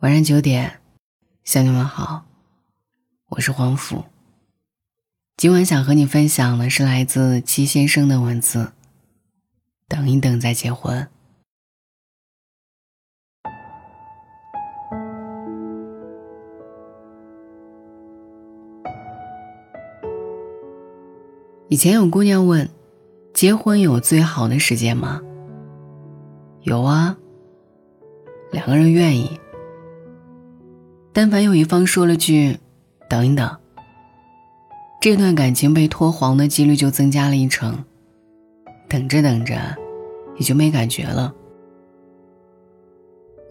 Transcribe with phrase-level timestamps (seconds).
[0.00, 0.78] 晚上九点，
[1.42, 2.24] 向你们好，
[3.30, 4.04] 我是黄甫。
[5.36, 8.70] 今晚想和你分享的是来自七先生的文字。
[9.88, 11.08] 等一等再结婚。
[21.68, 22.70] 以前有姑娘问
[23.34, 25.20] ：“结婚有最好的时间吗？”
[26.62, 27.16] 有啊，
[28.52, 29.40] 两个人愿意。
[31.20, 32.60] 但凡有一方说了句
[33.10, 33.56] “等一等”，
[35.02, 37.84] 这段感情被拖黄的几率就增加了一成。
[38.88, 39.56] 等着等着，
[40.36, 41.34] 也就没感觉了。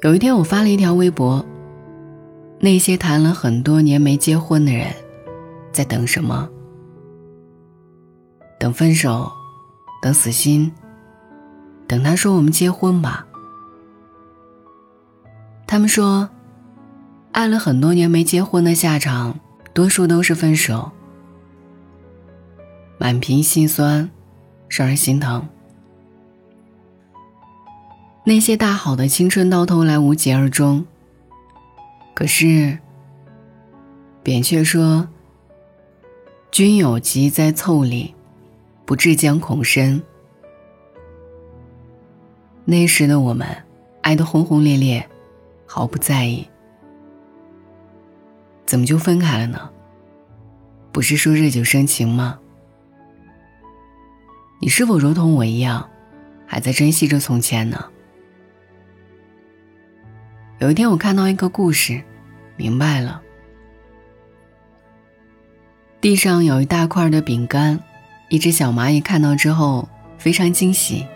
[0.02, 1.46] 有一天，我发了一条微博
[2.62, 4.88] ：“那些谈了很多年没结婚的人，
[5.74, 6.48] 在等什么？
[8.58, 9.30] 等分手，
[10.02, 10.72] 等死心，
[11.86, 13.28] 等他说我们结婚吧。”
[15.68, 16.30] 他们说。
[17.38, 19.40] 爱了很多年没结婚的下场，
[19.72, 20.90] 多数都是分手，
[22.98, 24.10] 满屏心酸，
[24.68, 25.48] 让人心疼。
[28.24, 30.84] 那些大好的青春到头来无疾而终。
[32.16, 32.80] 可是，
[34.24, 35.08] 扁鹊说
[36.50, 38.16] ：“君有疾在腠理，
[38.84, 40.02] 不至将恐深。”
[42.66, 43.48] 那时的我们，
[44.02, 45.08] 爱得轰轰烈烈，
[45.68, 46.44] 毫不在意。
[48.68, 49.70] 怎么就分开了呢？
[50.92, 52.38] 不是说日久生情吗？
[54.60, 55.90] 你是否如同我一样，
[56.46, 57.86] 还在珍惜着从前呢？
[60.60, 62.04] 有一天，我看到一个故事，
[62.58, 63.22] 明白了。
[66.02, 67.80] 地上有一大块的饼干，
[68.30, 69.88] 一只小蚂蚁看到之后
[70.18, 71.08] 非常惊喜，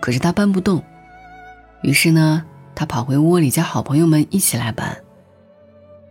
[0.00, 0.82] 可是它搬不动，
[1.82, 2.42] 于是呢，
[2.74, 4.96] 它跑回窝里叫好朋友们一起来搬。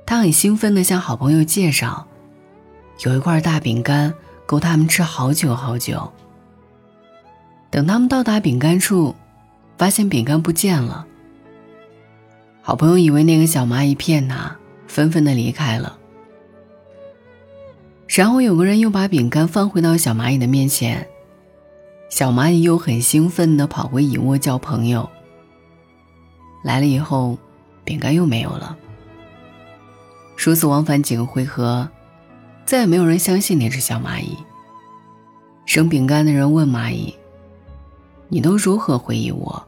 [0.09, 2.07] 他很兴奋地向好朋友介绍，
[3.05, 4.11] 有一块大饼干
[4.47, 6.11] 够他们吃好久好久。
[7.70, 9.14] 等他们到达饼干处，
[9.77, 11.05] 发现饼干不见了。
[12.64, 15.95] 好朋友以为那个小蚂蚁骗他，纷纷的离开了。
[18.08, 21.08] 然后有个人又把饼干放回到小蚂蚁的面前，
[22.09, 25.08] 小蚂蚁又很兴奋地跑回蚁窝叫朋友。
[26.64, 27.37] 来了以后，
[27.83, 28.75] 饼干又没有了。
[30.39, 31.89] 数次往返几个回合，
[32.66, 34.38] 再也没有人相信那只小蚂蚁。
[35.66, 37.14] 生饼干的人问蚂蚁
[38.30, 39.67] ：“你都如何回忆我？”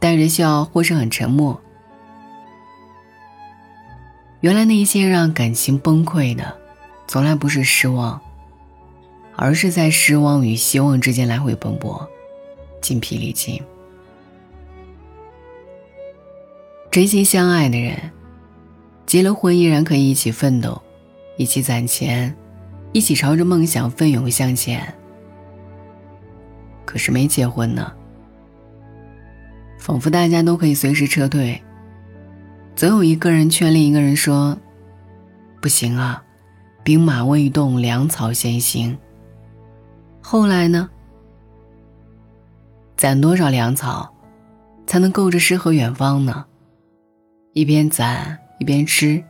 [0.00, 1.60] 带着笑，或是很沉默。
[4.40, 6.56] 原来那些让感情崩溃的，
[7.06, 8.18] 从来不是失望，
[9.36, 12.08] 而是在失望与希望之间来回奔波，
[12.80, 13.62] 筋疲力尽。
[16.90, 18.10] 真心相爱的人。
[19.06, 20.82] 结了婚依然可以一起奋斗，
[21.36, 22.34] 一起攒钱，
[22.92, 24.92] 一起朝着梦想奋勇向前。
[26.84, 27.92] 可是没结婚呢，
[29.78, 31.62] 仿佛大家都可以随时撤退。
[32.74, 34.58] 总有一个人劝另一个人说
[35.62, 36.22] ：“不行啊，
[36.82, 38.98] 兵马未动，粮草先行。”
[40.20, 40.90] 后来呢？
[42.96, 44.12] 攒多少粮草，
[44.86, 46.44] 才能够着诗和远方呢？
[47.52, 48.38] 一边攒。
[48.58, 49.22] 一边吃，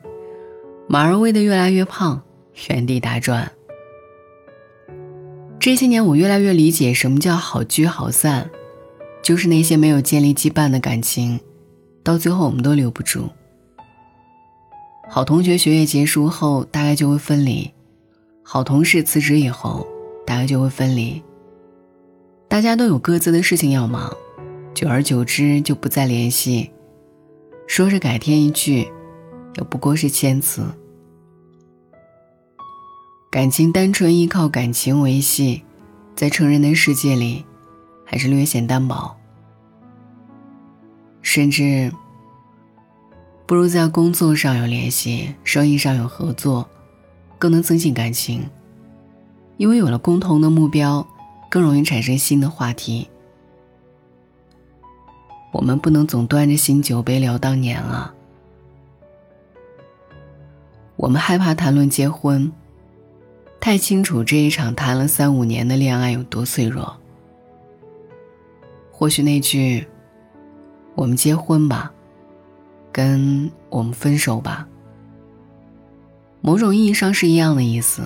[0.88, 2.22] 马儿喂得越来越胖，
[2.68, 3.50] 原地打转。
[5.58, 8.48] 这些年，我越来越理解什么叫好聚好散，
[9.20, 11.40] 就是那些没有建立羁绊的感情，
[12.04, 13.28] 到最后我们都留不住。
[15.08, 17.72] 好同学学业结束后，大概就会分离；
[18.44, 19.86] 好同事辞职以后，
[20.24, 21.20] 大概就会分离。
[22.46, 24.12] 大家都有各自的事情要忙，
[24.72, 26.70] 久而久之就不再联系，
[27.66, 28.88] 说着改天一聚。
[29.56, 30.64] 也不过是谦词。
[33.30, 35.62] 感情单纯依靠感情维系，
[36.14, 37.44] 在成人的世界里，
[38.04, 39.16] 还是略显单薄。
[41.20, 41.92] 甚至
[43.46, 46.68] 不如在工作上有联系，生意上有合作，
[47.38, 48.48] 更能增进感情。
[49.58, 51.06] 因为有了共同的目标，
[51.50, 53.08] 更容易产生新的话题。
[55.52, 58.14] 我们不能总端着新酒杯聊当年啊。
[60.96, 62.50] 我们害怕谈论结婚，
[63.60, 66.96] 太清楚这一场谈了三五年的恋爱有多脆弱。
[68.90, 69.86] 或许那句
[70.96, 71.92] “我们结婚吧”，
[72.90, 74.66] 跟“我们分手吧”，
[76.40, 78.02] 某种意义上是一样的意思，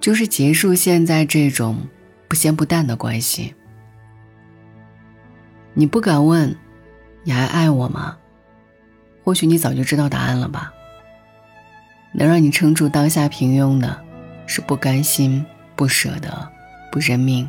[0.00, 1.76] 就是结束现在这种
[2.26, 3.54] 不咸不淡的关系。
[5.72, 6.56] 你不敢问，
[7.22, 8.16] 你还爱我吗？
[9.22, 10.72] 或许你早就知道答案了吧。
[12.18, 14.02] 能让你撑住当下平庸的，
[14.46, 16.50] 是不甘心、不舍得、
[16.90, 17.46] 不认命。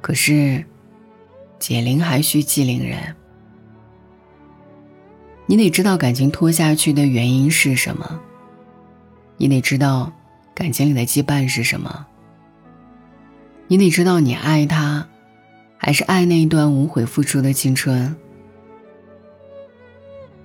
[0.00, 0.64] 可是，
[1.58, 3.16] 解铃还须系铃人。
[5.46, 8.20] 你得知道感情拖下去的原因是什么，
[9.36, 10.12] 你得知道
[10.54, 12.06] 感情里的羁绊是什么，
[13.66, 15.08] 你得知道你爱他，
[15.76, 18.14] 还是爱那一段无悔付出的青春。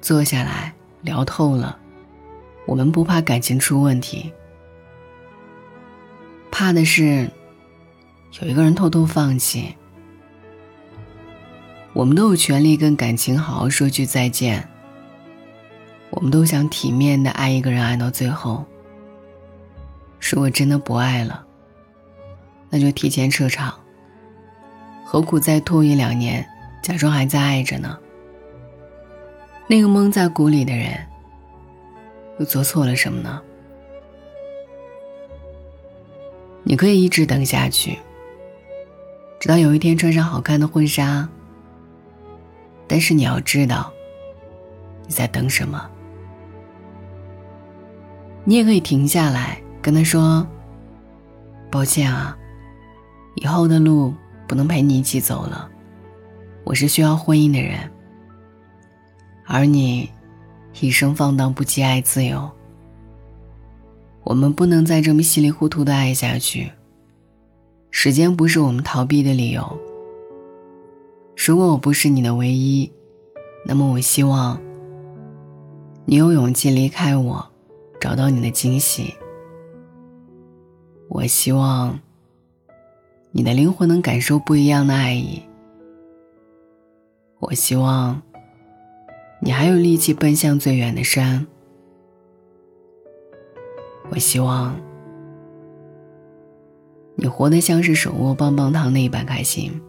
[0.02, 0.74] 坐下来
[1.04, 1.78] 聊透了，
[2.66, 4.32] 我们不怕感情出问题，
[6.52, 7.30] 怕的是
[8.42, 9.76] 有一个人偷偷放弃。
[11.94, 14.68] 我们都有权利跟感情好好说句再见。
[16.10, 18.66] 我们都想体面的爱一个人，爱到最后。
[20.20, 21.46] 如果真的不爱了，
[22.70, 23.74] 那就提前撤场。
[25.06, 26.46] 何苦再拖一两年，
[26.82, 27.98] 假装还在爱着呢？
[29.68, 30.98] 那个蒙在鼓里的人，
[32.40, 33.42] 又做错了什么呢？
[36.64, 37.98] 你可以一直等下去，
[39.40, 41.28] 直到有一天穿上好看的婚纱。
[42.88, 43.92] 但是你要知道，
[45.08, 45.90] 你在等什么。
[48.44, 50.46] 你也可以停下来跟他说
[51.72, 52.38] ：“抱歉啊，
[53.36, 54.14] 以后的路
[54.48, 55.70] 不能陪你一起走了。
[56.64, 57.92] 我是需要婚姻的人，
[59.46, 60.12] 而你
[60.82, 62.50] 一生放荡不羁爱自由。
[64.24, 66.72] 我们不能再这么稀里糊涂的爱下去。
[67.92, 69.80] 时间不是我们逃避的理由。
[71.36, 72.92] 如果我不是你的唯一，
[73.66, 74.60] 那么我希望
[76.06, 77.46] 你有勇气离开我。”
[77.98, 79.16] 找到你的惊喜。
[81.10, 81.98] 我希望
[83.32, 85.42] 你的灵魂能感受不一样的爱意。
[87.40, 88.22] 我希望
[89.46, 91.46] 你还有力气奔向最远的山。
[94.10, 94.76] 我希望
[97.16, 99.80] 你活得像是手握棒棒糖那般开心。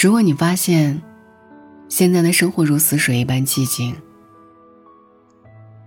[0.00, 1.02] 如果你发现
[1.88, 3.96] 现在的生活如死水一般寂静，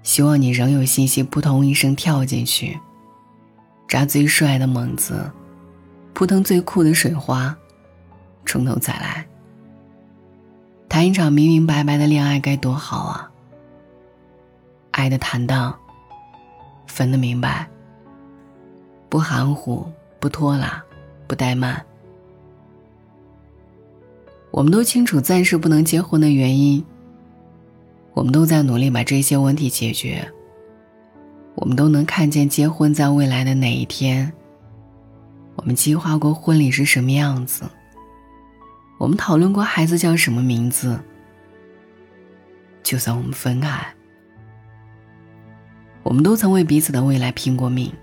[0.04, 2.78] 希望你仍有信心，扑通一声跳进去，
[3.88, 5.32] 扎最帅的猛子，
[6.14, 7.56] 扑腾最酷的水花，
[8.46, 9.26] 从头再来，
[10.90, 13.32] 谈一场明明白白的恋爱该多好啊！
[14.90, 15.74] 爱的坦荡，
[16.88, 17.70] 分的明白，
[19.08, 19.86] 不含糊，
[20.20, 20.84] 不拖拉，
[21.28, 21.86] 不怠慢。
[24.50, 26.84] 我们都清楚，暂时不能结婚的原因。
[28.16, 30.28] 我们都在努力把这些问题解决。
[31.54, 34.30] 我们都能看见结婚在未来的哪一天。
[35.56, 37.64] 我们计划过婚礼是什么样子。
[39.00, 41.00] 我们讨论过孩子叫什么名字。
[42.84, 43.96] 就算我们分开，
[46.04, 47.94] 我们都曾为彼此的未来拼过命。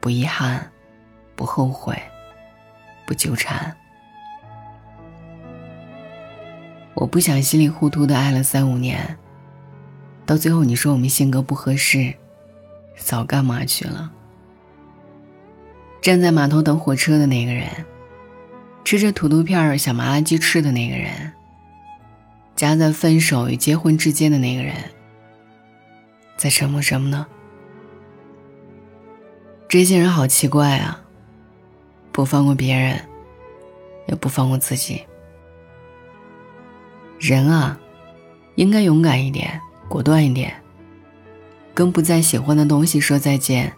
[0.00, 0.72] 不遗憾，
[1.36, 1.94] 不后悔，
[3.06, 3.76] 不纠缠。
[6.94, 9.18] 我不想稀里糊涂的爱了三五年，
[10.24, 12.14] 到最后你说我们性格不合适，
[12.96, 14.10] 早干嘛去了？
[16.00, 17.68] 站在码头等火车的那个人，
[18.84, 21.32] 吃着土豆片儿想麻辣鸡翅的那个人，
[22.56, 24.74] 夹在分手与结婚之间的那个人，
[26.36, 27.26] 在沉默什么呢？
[29.68, 31.00] 这些人好奇怪啊，
[32.10, 33.00] 不放过别人，
[34.08, 35.02] 也不放过自己。
[37.20, 37.78] 人啊，
[38.56, 40.52] 应该勇敢一点，果断一点。
[41.72, 43.72] 跟不再喜欢的东西说再见，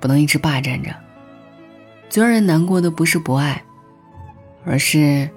[0.00, 0.94] 不能一直霸占着。
[2.08, 3.62] 最让人难过的不是不爱，
[4.64, 5.28] 而是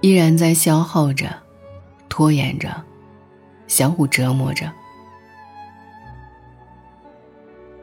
[0.00, 1.32] 依然在消耗着、
[2.08, 2.68] 拖延着、
[3.66, 4.70] 相互折磨着。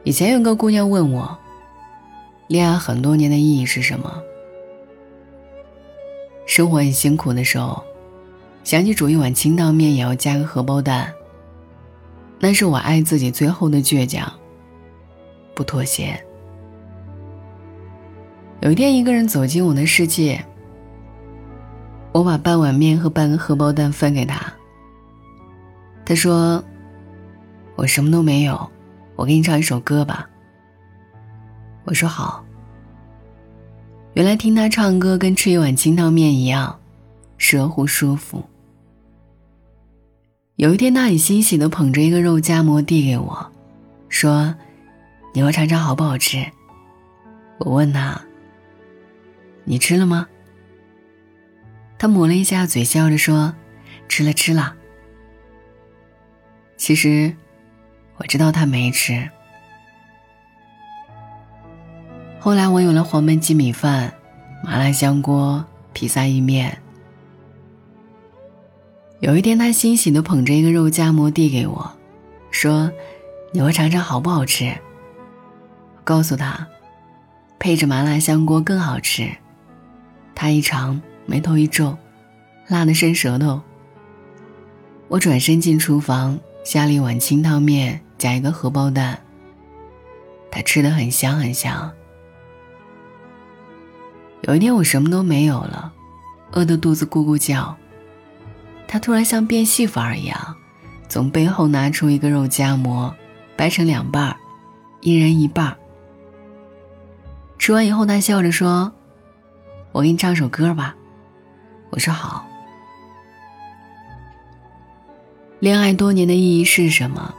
[0.04, 1.38] 以前有个姑娘问我，
[2.46, 4.22] 恋爱很多年的意义是什么？
[6.46, 7.82] 生活很辛苦的时候。
[8.62, 11.10] 想起煮一碗清汤面也要加个荷包蛋，
[12.38, 14.30] 那是我爱自己最后的倔强。
[15.54, 16.22] 不妥协。
[18.60, 20.44] 有一天，一个人走进我的世界，
[22.12, 24.52] 我把半碗面和半个荷包蛋分给他。
[26.04, 26.62] 他说
[27.74, 28.70] ：“我什么都没有，
[29.16, 30.28] 我给你唱一首歌吧。”
[31.84, 32.44] 我说：“好。”
[34.12, 36.78] 原来听他唱歌跟吃一碗清汤面一样，
[37.38, 38.44] 热乎舒服。
[40.56, 43.50] 有一天，他很欣喜地捧着一个肉夹馍递给我，
[44.10, 44.54] 说
[45.32, 46.44] ：“你要尝尝好不好吃？”
[47.58, 48.20] 我问他
[49.70, 50.26] ：“你吃了吗？”
[51.96, 53.54] 他抹了一下嘴，笑着说
[54.08, 54.74] ：“吃了，吃了。”
[56.76, 57.32] 其实，
[58.16, 59.30] 我知道他没吃。
[62.40, 64.12] 后来我有了黄焖鸡米饭、
[64.64, 66.76] 麻辣香锅、披萨意面。
[69.20, 71.92] 有一天，他欣喜的捧着一个肉夹馍递给我，
[72.50, 72.90] 说
[73.54, 74.76] ：“你会尝尝好不好吃？”
[76.02, 76.66] 告诉他，
[77.60, 79.30] 配着麻辣香锅更好吃。
[80.40, 81.98] 他一尝，眉头一皱，
[82.66, 83.60] 辣得伸舌头。
[85.08, 86.40] 我转身进厨房。
[86.64, 89.18] 下了一碗清汤面，加一个荷包蛋。
[90.50, 91.92] 他吃的很香很香。
[94.40, 95.92] 有一天我什么都没有了，
[96.52, 97.76] 饿得肚子咕咕叫。
[98.88, 100.56] 他突然像变戏法一样，
[101.06, 103.14] 从背后拿出一个肉夹馍，
[103.56, 104.36] 掰成两半儿，
[105.02, 105.76] 一人一半儿。
[107.58, 108.90] 吃完以后，他笑着说
[109.92, 110.96] ：“我给你唱首歌吧。”
[111.90, 112.46] 我说好。
[115.58, 117.34] 恋爱多年的意义是什么？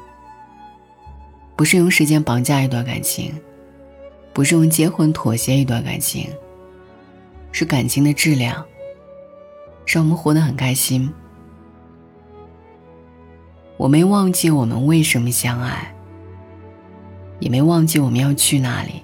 [1.56, 3.34] 不是用时间绑架一段感情，
[4.34, 6.28] 不是用结婚妥协一段感情，
[7.52, 8.66] 是感情的质量，
[9.86, 11.12] 让我们活得很开心。
[13.78, 15.96] 我没忘记我们为什么相爱，
[17.40, 19.02] 也没忘记我们要去哪里，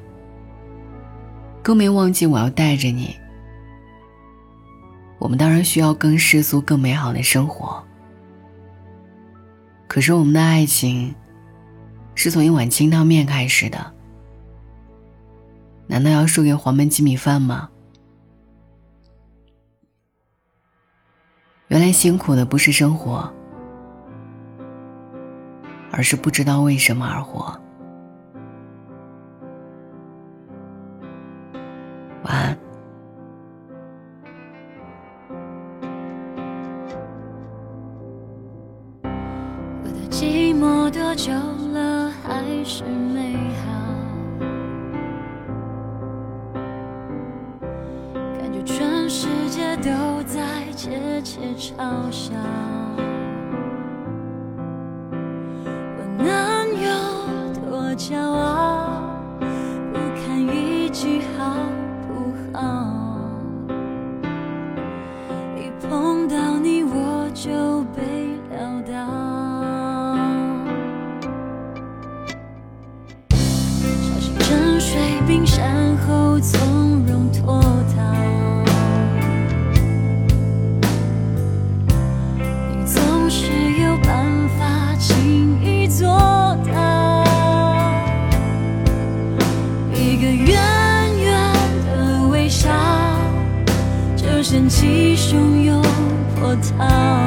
[1.63, 3.15] 更没忘记我要带着你。
[5.19, 7.83] 我们当然需要更世俗、更美好的生活。
[9.87, 11.15] 可是我们的爱情，
[12.13, 13.93] 是从一碗清汤面开始的，
[15.87, 17.69] 难道要输给黄焖鸡米饭吗？
[21.69, 23.33] 原来辛苦的不是生活，
[25.91, 27.59] 而是不知道为什么而活。
[58.09, 58.46] 有
[96.55, 97.26] 波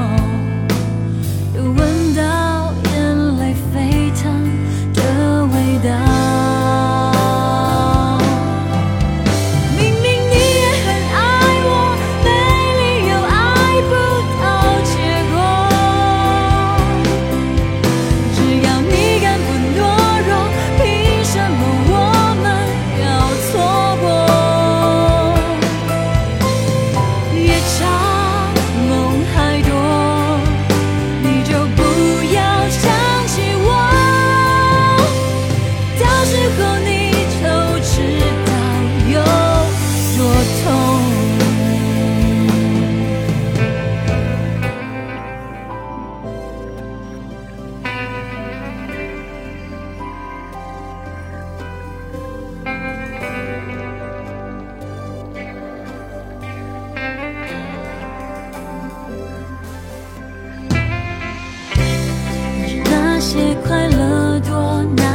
[63.60, 65.09] 快乐多难。